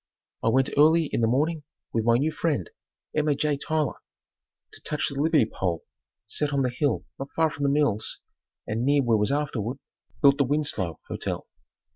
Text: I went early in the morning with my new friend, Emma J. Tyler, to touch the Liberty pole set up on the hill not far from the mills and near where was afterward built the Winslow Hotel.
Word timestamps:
I 0.41 0.47
went 0.47 0.71
early 0.77 1.11
in 1.13 1.21
the 1.21 1.27
morning 1.27 1.61
with 1.93 2.05
my 2.05 2.15
new 2.17 2.31
friend, 2.31 2.67
Emma 3.15 3.35
J. 3.35 3.55
Tyler, 3.55 3.99
to 4.73 4.81
touch 4.81 5.09
the 5.09 5.21
Liberty 5.21 5.45
pole 5.45 5.83
set 6.25 6.49
up 6.49 6.55
on 6.55 6.61
the 6.63 6.71
hill 6.71 7.05
not 7.19 7.29
far 7.35 7.51
from 7.51 7.61
the 7.61 7.69
mills 7.69 8.17
and 8.65 8.83
near 8.83 9.03
where 9.03 9.15
was 9.17 9.31
afterward 9.31 9.77
built 10.19 10.39
the 10.39 10.43
Winslow 10.43 10.99
Hotel. 11.07 11.47